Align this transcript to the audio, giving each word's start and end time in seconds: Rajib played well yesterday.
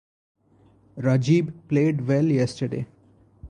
Rajib 0.97 1.53
played 1.67 2.07
well 2.07 2.25
yesterday. 2.25 2.87